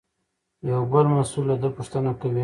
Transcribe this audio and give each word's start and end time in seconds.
یو 0.69 0.81
بل 0.91 1.05
مسوول 1.13 1.45
له 1.49 1.55
ده 1.61 1.69
پوښتنه 1.77 2.11
کوي. 2.21 2.39